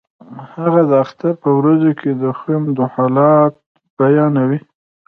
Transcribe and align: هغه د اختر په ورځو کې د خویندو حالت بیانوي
هغه 0.61 0.81
د 0.89 0.91
اختر 1.03 1.31
په 1.43 1.49
ورځو 1.59 1.91
کې 1.99 2.11
د 2.21 2.23
خویندو 2.37 2.83
حالت 2.93 3.53
بیانوي 3.97 4.59